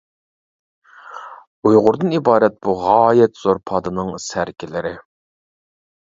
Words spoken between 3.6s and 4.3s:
پادىنىڭ